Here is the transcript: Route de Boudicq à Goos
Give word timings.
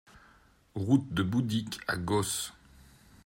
Route 0.73 1.13
de 1.13 1.21
Boudicq 1.21 1.77
à 1.87 1.95
Goos 1.95 2.51